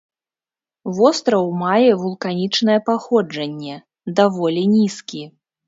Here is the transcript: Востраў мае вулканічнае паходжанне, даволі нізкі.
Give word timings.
Востраў 0.99 1.45
мае 1.63 1.91
вулканічнае 2.05 2.79
паходжанне, 2.89 3.75
даволі 4.25 4.69
нізкі. 4.77 5.23